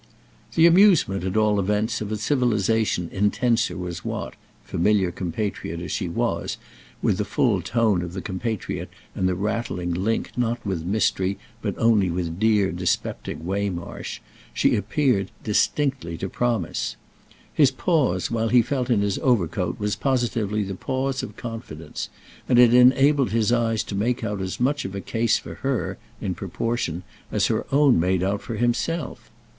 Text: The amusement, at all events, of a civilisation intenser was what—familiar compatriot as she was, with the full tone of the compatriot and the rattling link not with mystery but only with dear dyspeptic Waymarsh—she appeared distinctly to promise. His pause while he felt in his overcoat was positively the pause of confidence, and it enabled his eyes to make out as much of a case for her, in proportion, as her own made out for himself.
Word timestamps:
The 0.55 0.65
amusement, 0.65 1.23
at 1.23 1.37
all 1.37 1.59
events, 1.59 2.01
of 2.01 2.11
a 2.11 2.17
civilisation 2.17 3.07
intenser 3.13 3.77
was 3.77 4.03
what—familiar 4.03 5.11
compatriot 5.11 5.79
as 5.79 5.91
she 5.91 6.09
was, 6.09 6.57
with 7.03 7.19
the 7.19 7.23
full 7.23 7.61
tone 7.61 8.01
of 8.01 8.13
the 8.13 8.21
compatriot 8.23 8.89
and 9.13 9.29
the 9.29 9.35
rattling 9.35 9.93
link 9.93 10.31
not 10.35 10.65
with 10.65 10.83
mystery 10.83 11.37
but 11.61 11.77
only 11.77 12.09
with 12.09 12.39
dear 12.39 12.71
dyspeptic 12.71 13.37
Waymarsh—she 13.43 14.75
appeared 14.75 15.29
distinctly 15.43 16.17
to 16.17 16.27
promise. 16.29 16.95
His 17.53 17.69
pause 17.69 18.31
while 18.31 18.49
he 18.49 18.63
felt 18.63 18.89
in 18.89 19.01
his 19.01 19.19
overcoat 19.19 19.79
was 19.79 19.95
positively 19.95 20.63
the 20.63 20.73
pause 20.73 21.21
of 21.21 21.37
confidence, 21.37 22.09
and 22.49 22.57
it 22.57 22.73
enabled 22.73 23.29
his 23.29 23.51
eyes 23.51 23.83
to 23.83 23.93
make 23.93 24.23
out 24.23 24.41
as 24.41 24.59
much 24.59 24.83
of 24.83 24.95
a 24.95 24.99
case 24.99 25.37
for 25.37 25.53
her, 25.61 25.99
in 26.19 26.33
proportion, 26.33 27.03
as 27.31 27.45
her 27.53 27.67
own 27.71 27.99
made 27.99 28.23
out 28.23 28.41
for 28.41 28.55
himself. 28.55 29.29